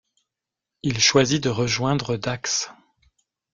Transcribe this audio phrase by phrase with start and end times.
[0.81, 2.71] Il choisit de rejoindre Dax.